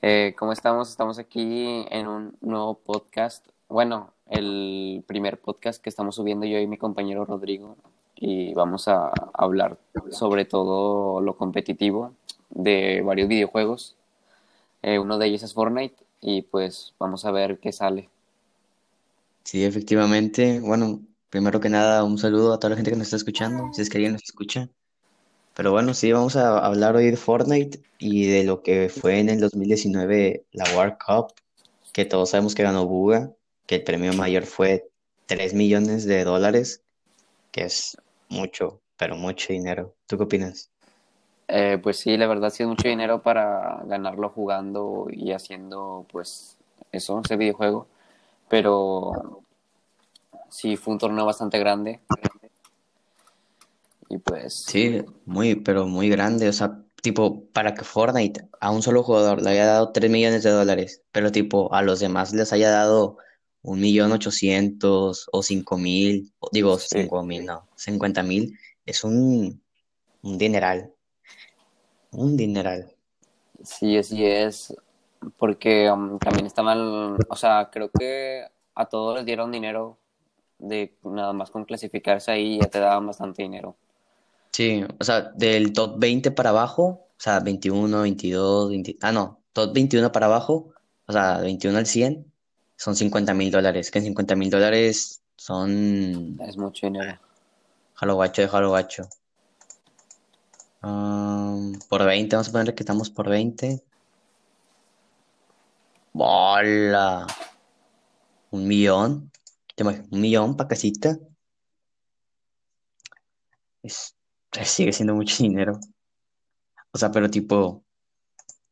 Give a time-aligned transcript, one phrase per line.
[0.00, 0.90] Eh, ¿cómo estamos?
[0.90, 3.44] Estamos aquí en un nuevo podcast.
[3.68, 7.76] Bueno, el primer podcast que estamos subiendo yo y mi compañero Rodrigo.
[8.14, 9.76] Y vamos a hablar
[10.10, 12.12] sobre todo lo competitivo
[12.50, 13.96] de varios videojuegos.
[14.82, 18.08] Eh, uno de ellos es Fortnite y pues vamos a ver qué sale.
[19.42, 20.60] Sí, efectivamente.
[20.60, 23.82] Bueno, primero que nada, un saludo a toda la gente que nos está escuchando, si
[23.82, 24.68] es que alguien nos escucha.
[25.58, 29.28] Pero bueno, sí, vamos a hablar hoy de Fortnite y de lo que fue en
[29.28, 31.32] el 2019 la World Cup,
[31.92, 33.32] que todos sabemos que ganó Buga,
[33.66, 34.88] que el premio mayor fue
[35.26, 36.84] 3 millones de dólares,
[37.50, 37.96] que es
[38.28, 39.96] mucho, pero mucho dinero.
[40.06, 40.70] ¿Tú qué opinas?
[41.48, 46.56] Eh, pues sí, la verdad ha sido mucho dinero para ganarlo jugando y haciendo pues
[46.92, 47.88] eso, ese videojuego.
[48.48, 49.42] Pero
[50.50, 51.98] sí fue un torneo bastante grande.
[54.08, 56.48] Y pues Sí, muy, pero muy grande.
[56.48, 60.42] O sea, tipo, para que Fortnite a un solo jugador le haya dado 3 millones
[60.42, 63.18] de dólares, pero tipo, a los demás les haya dado
[63.62, 69.60] un millón ochocientos o cinco mil, digo, sí, cinco mil, no, cincuenta mil, es un,
[70.22, 70.92] un dineral,
[72.12, 72.92] un dineral.
[73.62, 74.74] sí, así es.
[75.36, 76.78] Porque um, también estaban,
[77.28, 79.98] o sea, creo que a todos les dieron dinero
[80.58, 83.76] de nada más con clasificarse ahí ya te daban bastante dinero.
[84.52, 89.42] Sí, o sea, del top 20 para abajo, o sea, 21 22 20 ah, no,
[89.52, 90.72] top 21 para abajo,
[91.06, 92.32] o sea, 21 al 100
[92.76, 97.18] son cincuenta mil dólares, que en cincuenta mil dólares son Es mucho dinero.
[97.94, 99.08] Jalo gacho de jalo gacho.
[100.82, 103.82] Um, por 20, vamos a poner que estamos por 20.
[106.12, 107.26] ¡Bola!
[108.50, 109.30] Un millón.
[110.10, 111.18] Un millón para casita.
[113.82, 114.14] Es,
[114.64, 115.78] sigue siendo mucho dinero.
[116.92, 117.84] O sea, pero tipo,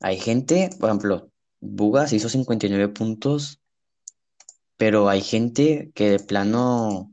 [0.00, 1.30] hay gente, por ejemplo,
[1.60, 3.60] Bugas hizo 59 puntos,
[4.76, 7.12] pero hay gente que de plano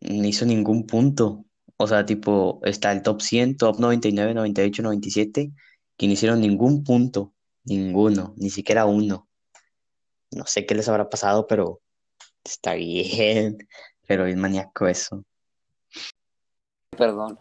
[0.00, 1.44] no hizo ningún punto.
[1.76, 5.52] O sea, tipo, está el top 100, top 99, 98, 97,
[5.96, 7.34] que no hicieron ningún punto.
[7.64, 9.28] Ninguno, ni siquiera uno.
[10.30, 11.80] No sé qué les habrá pasado, pero
[12.44, 13.58] está bien.
[14.06, 15.22] Pero es maníaco eso.
[16.96, 17.38] Perdón.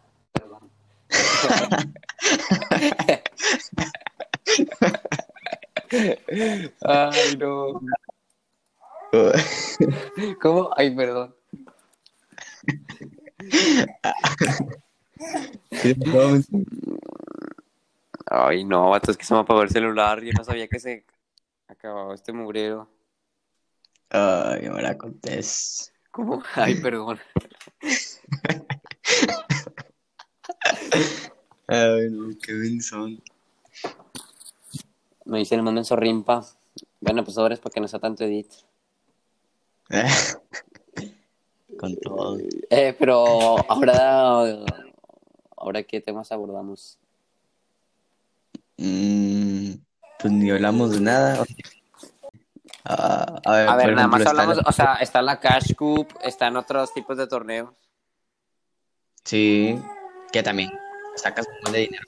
[6.82, 7.80] Ay, no.
[10.42, 10.70] ¿Cómo?
[10.76, 11.36] Ay, perdón.
[18.30, 20.22] Ay, no, vato, es que se me apagó el celular.
[20.22, 21.06] Yo no sabía que se
[21.68, 22.90] acababa este mugrero.
[24.10, 25.94] Ay, me la contés.
[26.12, 26.44] ¿Cómo?
[26.56, 27.20] Ay, perdón.
[31.68, 33.22] Ay, no, qué son.
[35.26, 36.46] Me dice el mando en Sorrimpa.
[37.02, 38.48] Bueno, pues ahora es para que no sea tanto edit.
[41.80, 42.38] Con todo.
[42.70, 44.42] Eh, pero ahora,
[45.56, 46.98] ahora qué temas abordamos.
[48.78, 49.72] Mm,
[50.20, 51.44] pues ni hablamos de nada.
[52.86, 56.08] Ah, a ver, A ver, nada más hablamos, la- o sea, está la Cash Cup,
[56.24, 57.70] están otros tipos de torneos.
[59.26, 59.78] Sí,
[60.32, 60.72] que también
[61.16, 62.04] sacas un montón de dinero.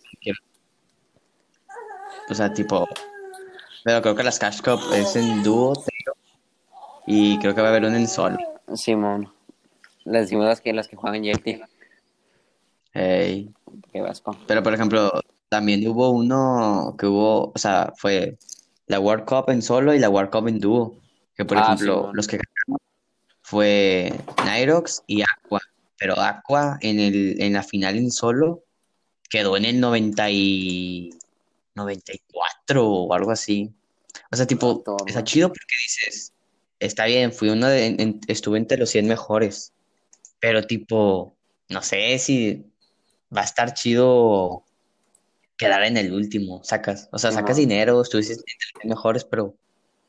[2.30, 2.88] O sea, tipo,
[3.84, 5.74] pero creo que las Cash Cup es en dúo,
[7.08, 8.38] y creo que va a haber uno en solo.
[8.76, 9.34] Simón.
[10.06, 11.60] Les decimos las que, las que juegan Yeti.
[12.94, 13.52] Ey.
[13.92, 14.36] Qué vasco.
[14.48, 15.12] Pero por ejemplo,
[15.50, 18.38] también hubo uno que hubo, o sea, fue
[18.88, 20.96] la World Cup en solo y la World Cup en dúo.
[21.36, 22.16] Que por Ah, ejemplo, Simón.
[22.16, 22.78] los que ganaron
[23.42, 24.14] fue
[24.46, 25.60] Nyrox y Aqua.
[26.00, 28.64] Pero Aqua en el, en la final en solo
[29.30, 31.10] quedó en el 90 y
[31.76, 33.72] 94 o algo así.
[34.32, 34.98] O sea, tipo, Toma.
[35.08, 36.34] está chido porque dices,
[36.80, 39.74] está bien, fui uno de, en- estuve entre los 100 mejores.
[40.40, 41.36] Pero tipo,
[41.70, 42.66] no sé si
[43.36, 44.64] va a estar chido
[45.58, 47.10] quedar en el último, sacas.
[47.12, 47.70] O sea, sacas Simón.
[47.70, 49.54] dinero, estuviste entre los 100 mejores, pero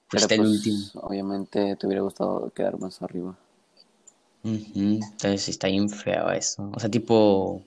[0.09, 0.79] Pero fuiste el pues, último.
[1.03, 3.37] obviamente te hubiera gustado quedar más arriba.
[4.44, 6.70] Ujú, Entonces sí está bien feo eso.
[6.75, 7.62] O sea, tipo,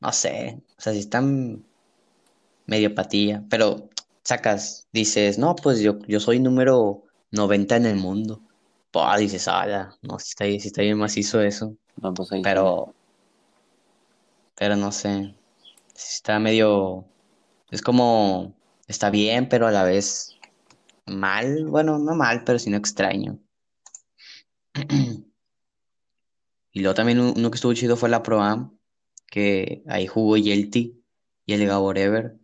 [0.00, 0.62] no sé.
[0.78, 1.64] O sea, si están
[2.66, 3.44] medio patilla.
[3.50, 3.88] Pero
[4.24, 8.42] sacas, dices, no, pues yo, yo soy número 90 en el mundo.
[9.18, 11.76] Dices, ala, no, si está, bien- sí está bien macizo eso.
[12.02, 12.44] No, pues ahí sí.
[12.44, 12.94] Pero,
[14.56, 15.34] pero no sé.
[15.94, 17.06] Sí está medio.
[17.70, 18.54] Es como.
[18.88, 20.36] Está bien, pero a la vez
[21.06, 21.66] mal.
[21.68, 23.38] Bueno, no mal, pero sino extraño.
[26.72, 28.76] Y luego también un- uno que estuvo chido fue la Pro Am,
[29.26, 31.02] que ahí jugó Yelty
[31.46, 32.36] y el Gabo Ever.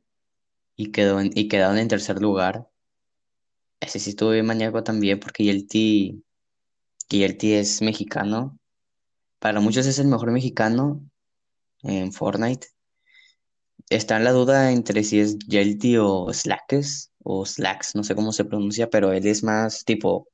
[0.76, 2.69] y, quedó y quedaron en tercer lugar.
[3.81, 6.23] Ese sí estuvo bien maníaco también porque Yelty,
[7.08, 8.58] Yelty es mexicano.
[9.38, 11.00] Para muchos es el mejor mexicano
[11.82, 12.69] en Fortnite.
[13.88, 18.32] Está en la duda entre si es Yelty o Slackes o Slacks, no sé cómo
[18.32, 20.28] se pronuncia, pero él es más tipo,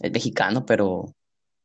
[0.00, 1.14] es mexicano, pero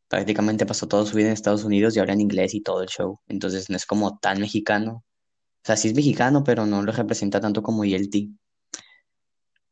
[0.08, 2.90] prácticamente pasó toda su vida en Estados Unidos y habla en inglés y todo el
[2.90, 3.20] show.
[3.28, 5.04] Entonces no es como tan mexicano.
[5.64, 8.34] O sea, sí es mexicano, pero no lo representa tanto como Yelty.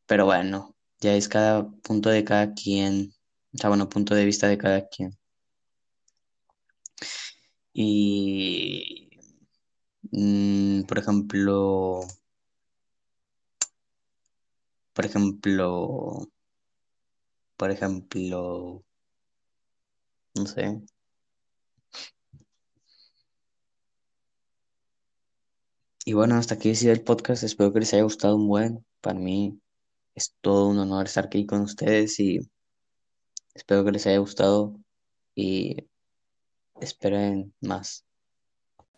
[0.06, 3.12] Pero bueno, ya es cada punto de cada quien.
[3.54, 5.16] O sea, bueno, punto de vista de cada quien.
[7.72, 9.10] Y,
[10.10, 12.00] mm, por ejemplo,
[14.94, 16.28] por ejemplo,
[17.56, 18.84] por ejemplo,
[20.36, 20.80] no sé.
[26.04, 27.42] Y bueno, hasta aquí ha sido el podcast.
[27.42, 28.86] Espero que les haya gustado un buen.
[29.00, 29.58] Para mí
[30.14, 32.38] es todo un honor estar aquí con ustedes y
[33.54, 34.78] espero que les haya gustado
[35.34, 35.88] y
[36.80, 38.04] esperen más.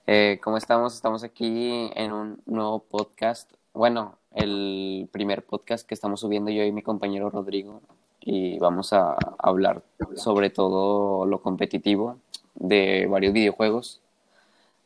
[0.06, 0.94] Eh, ¿cómo estamos?
[0.94, 3.50] Estamos aquí en un nuevo podcast.
[3.72, 7.82] Bueno, el primer podcast que estamos subiendo yo y mi compañero Rodrigo.
[8.30, 9.82] Y vamos a hablar
[10.14, 12.18] sobre todo lo competitivo
[12.56, 14.02] de varios videojuegos.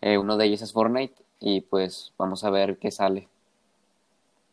[0.00, 3.26] Eh, uno de ellos es Fortnite y pues vamos a ver qué sale.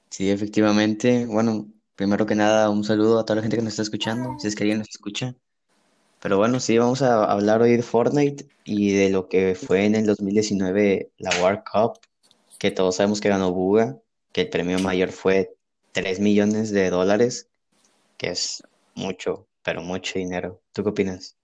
[0.09, 1.27] Sí, efectivamente.
[1.27, 4.47] Bueno, primero que nada, un saludo a toda la gente que nos está escuchando, si
[4.47, 5.35] es que alguien nos escucha.
[6.19, 9.93] Pero bueno, sí, vamos a hablar hoy de Fortnite y de lo que fue en
[9.93, 11.99] el 2019 la World Cup,
[12.57, 13.99] que todos sabemos que ganó Buga,
[14.31, 15.55] que el premio mayor fue
[15.91, 17.49] 3 millones de dólares,
[18.17, 18.63] que es
[18.99, 20.61] mucho, pero mucho dinero.
[20.73, 21.35] ¿Tú qué opinas?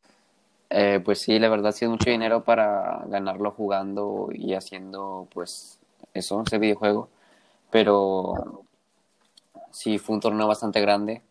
[0.69, 5.80] Eh, pues sí, la verdad sí es mucho dinero para ganarlo jugando y haciendo pues
[6.13, 7.10] eso, ese videojuego.
[7.72, 8.63] Pero
[9.72, 11.22] sí fue un torneo bastante grande.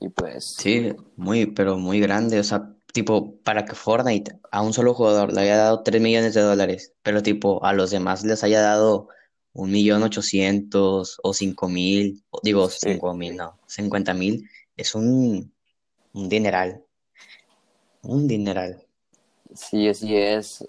[0.00, 2.38] Y pues Sí, muy, pero muy grande.
[2.38, 6.34] O sea, tipo, para que Fortnite a un solo jugador le haya dado 3 millones
[6.34, 9.08] de dólares, pero tipo, a los demás les haya dado
[9.54, 15.52] un millón ochocientos o cinco mil, digo, sí, cinco mil, no, cincuenta mil, es un,
[16.12, 16.84] un dineral,
[18.02, 18.84] un dineral.
[19.54, 20.64] sí, así es.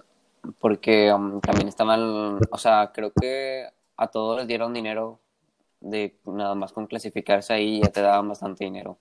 [0.59, 3.67] Porque um, también estaban, o sea, creo que
[3.97, 5.19] a todos les dieron dinero
[5.81, 8.99] de nada más con clasificarse ahí ya te daban bastante dinero.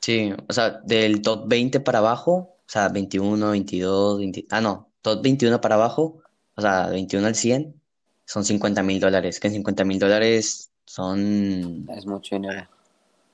[0.00, 4.90] Sí, o sea, del top 20 para abajo, o sea, 21 22 20 ah, no,
[5.02, 6.22] top 21 para abajo,
[6.56, 7.81] o sea, 21 al 100
[8.32, 12.66] son cincuenta mil dólares, que en cincuenta mil dólares son Es mucho dinero.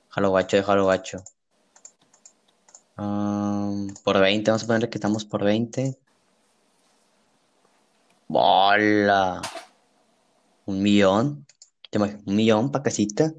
[0.09, 1.23] Jalo gacho de jalo gacho.
[2.97, 5.97] Um, por 20, vamos a poner que estamos por 20.
[8.27, 9.41] ¡Bola!
[10.67, 11.47] Un millón.
[12.27, 13.33] Un millón para casita.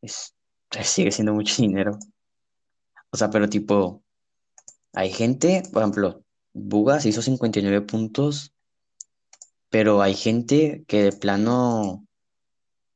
[0.00, 0.32] Es,
[0.84, 1.98] sigue siendo mucho dinero.
[3.10, 4.00] O sea, pero tipo,
[4.92, 6.22] hay gente, por ejemplo,
[6.52, 8.52] Bugas hizo 59 puntos,
[9.72, 12.06] pero hay gente que de plano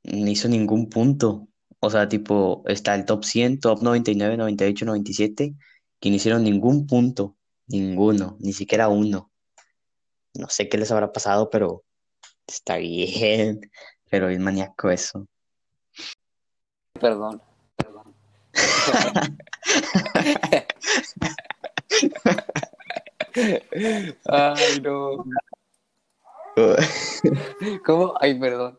[0.04, 1.48] no hizo ningún punto.
[1.80, 5.54] O sea, tipo, está el top 100, top 99, 98, 97,
[5.98, 7.34] que no hicieron ningún punto.
[7.66, 9.32] Ninguno, ni siquiera uno.
[10.34, 11.82] No sé qué les habrá pasado, pero
[12.46, 13.70] está bien.
[14.08, 15.26] Pero es maníaco eso.
[16.92, 17.42] Perdón,
[17.76, 18.14] perdón.
[24.26, 25.24] Ay, no.
[27.84, 28.14] ¿Cómo?
[28.18, 28.78] Ay, perdón.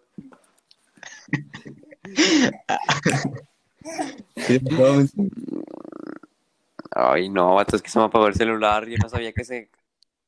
[6.91, 8.87] Ay, no, vato, es que se me apagó el celular.
[8.87, 9.69] Yo no sabía que se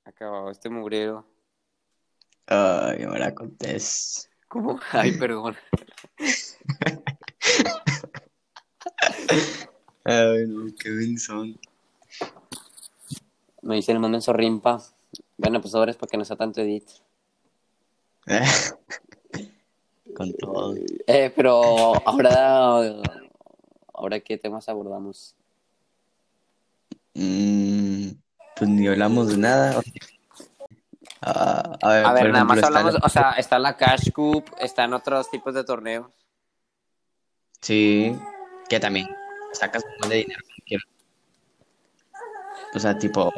[0.06, 1.26] acababa este mugrero.
[2.46, 4.30] Ay, la contés.
[4.48, 4.80] ¿Cómo?
[4.92, 5.56] Ay, perdón.
[10.04, 11.60] Ay, no, qué benzón.
[13.62, 14.82] Me dice el mando en Sorrimpa.
[15.38, 16.88] Bueno, pues ahora es para que no sea tanto edit.
[20.16, 20.76] Con todo.
[21.08, 23.02] Eh, pero ahora,
[23.94, 25.36] ahora qué temas abordamos.
[27.14, 28.10] Mm,
[28.56, 29.82] pues ni hablamos de nada.
[31.22, 33.76] Ah, a ver, A ver, por nada más ejemplo, hablamos, la- o sea, está la
[33.76, 36.08] Cash Cup, están otros tipos de torneos.
[37.62, 38.16] Sí,
[38.70, 39.08] que también
[39.54, 40.42] sacas un montón de dinero.
[42.74, 43.32] O sea, tipo.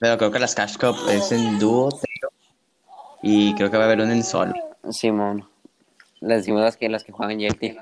[0.00, 1.90] Pero creo que las Cash Cup es en dúo,
[3.22, 4.52] y creo que va a haber una en solo.
[4.90, 5.48] Simón.
[6.20, 7.76] Les decimos las que, las que juegan Yeti.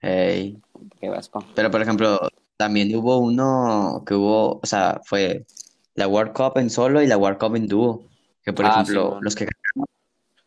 [0.00, 0.58] Ey.
[1.00, 1.44] Qué vasco.
[1.54, 2.18] Pero por ejemplo,
[2.56, 5.44] también hubo uno que hubo, o sea, fue
[5.94, 8.04] la World Cup en solo y la World Cup en dúo.
[8.44, 9.88] Que por Ah, ejemplo, los que ganaron,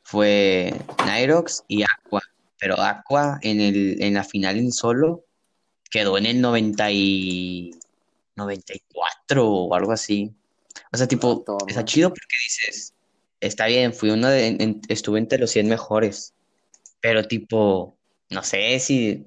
[0.03, 0.73] fue
[1.05, 2.21] Nyrox y Aqua.
[2.59, 5.23] Pero Aqua en, el, en la final en solo
[5.89, 7.71] quedó en el 90 y
[8.35, 10.33] 94 o algo así.
[10.91, 12.93] O sea, tipo, está chido porque dices,
[13.47, 16.33] está bien, fui uno de, en- estuve entre los 100 mejores,
[17.01, 17.97] pero tipo,
[18.31, 19.25] no sé si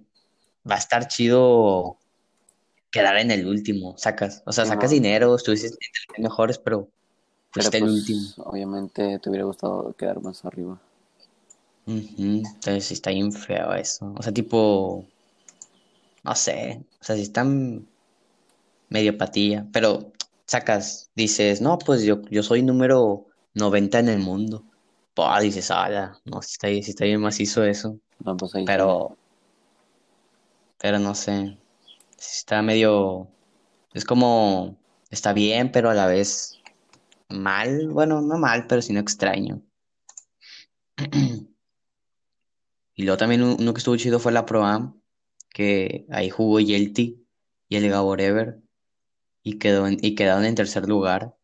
[0.70, 1.98] va a estar chido
[2.90, 6.58] quedar en el último, sacas, o sea, Sí, sacas dinero, estuviste entre los 100 mejores,
[6.58, 6.90] pero
[7.52, 8.34] Pero fuiste el pues, último.
[8.38, 10.80] obviamente te hubiera gustado quedar más arriba.
[11.86, 12.22] Ujú,
[12.54, 14.12] Entonces sí está bien feo eso.
[14.16, 15.04] O sea, tipo,
[16.24, 17.88] no sé, o sea, si están
[18.88, 20.12] medio patilla, pero
[20.46, 24.64] sacas, dices, no, pues yo, yo soy número 90 en el mundo.
[25.14, 29.16] Pues dices, ah, no, sí está, sí está bien macizo eso, No, pues ahí pero,
[30.78, 31.58] pero no sé,
[32.18, 33.28] está medio,
[33.94, 34.78] es como,
[35.10, 36.60] está bien, pero a la vez
[37.30, 39.62] mal, bueno, no mal, pero sino extraño.
[42.94, 45.00] Y luego también un- uno que estuvo chido fue la Pro Am,
[45.50, 47.24] que ahí jugó Yelty
[47.68, 48.60] y el Gabor Ever,
[49.44, 51.37] y, quedó en- y quedaron en tercer lugar.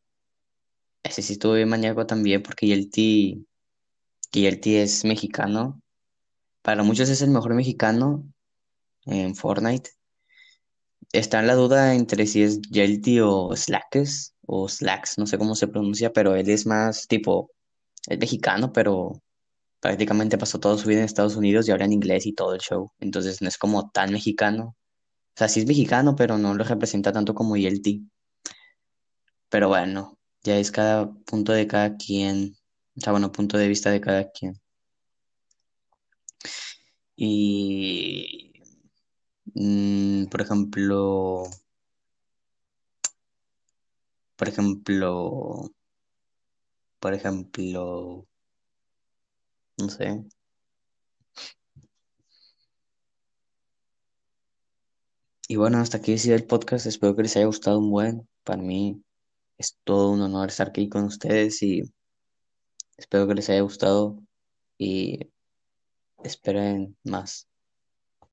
[1.05, 3.47] Ese sí estuvo bien maníaco también, porque Yelty,
[4.33, 5.81] Yelty es mexicano.
[6.63, 8.25] Para muchos es el mejor mexicano
[9.05, 9.91] en Fortnite.
[11.13, 15.55] Está en la duda entre si es Yelty o Slacks, o Slacks, no sé cómo
[15.55, 17.51] se pronuncia, pero él es más tipo,
[18.09, 19.23] es mexicano, pero
[19.81, 22.61] prácticamente pasó toda su vida en Estados Unidos y habla en inglés y todo el
[22.61, 22.93] show.
[22.99, 24.77] Entonces no es como tan mexicano.
[25.35, 28.09] O sea, sí es mexicano, pero no lo representa tanto como Yelty.
[29.51, 30.14] Pero bueno,
[30.45, 32.57] ya es cada punto de cada quien.
[32.97, 34.61] O sea, bueno, punto de vista de cada quien.
[37.17, 38.53] Y,
[39.55, 41.45] mm, por ejemplo,
[44.37, 45.71] por ejemplo,
[46.99, 48.27] por ejemplo,
[49.79, 50.25] no sé.
[55.49, 56.87] Y bueno, hasta aquí ha sido el podcast.
[56.87, 58.29] Espero que les haya gustado un buen.
[58.45, 59.04] Para mí
[59.59, 61.83] es todo un honor estar aquí con ustedes y
[62.97, 64.19] espero que les haya gustado
[64.79, 65.31] y
[66.25, 67.49] esperen más.